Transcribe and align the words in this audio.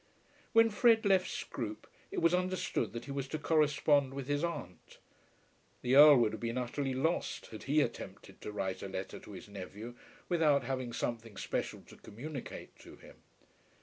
When 0.53 0.71
Fred 0.71 1.05
left 1.05 1.29
Scroope 1.29 1.85
it 2.09 2.23
was 2.23 2.33
understood 2.33 2.91
that 2.93 3.05
he 3.05 3.11
was 3.11 3.27
to 3.27 3.37
correspond 3.37 4.15
with 4.15 4.27
his 4.27 4.43
aunt. 4.43 4.97
The 5.83 5.95
Earl 5.95 6.17
would 6.21 6.31
have 6.33 6.41
been 6.41 6.57
utterly 6.57 6.95
lost 6.95 7.45
had 7.51 7.65
he 7.65 7.81
attempted 7.81 8.41
to 8.41 8.51
write 8.51 8.81
a 8.81 8.87
letter 8.87 9.19
to 9.19 9.33
his 9.33 9.47
nephew 9.47 9.95
without 10.27 10.63
having 10.63 10.91
something 10.91 11.37
special 11.37 11.81
to 11.81 11.97
communicate 11.97 12.75
to 12.79 12.95
him. 12.95 13.17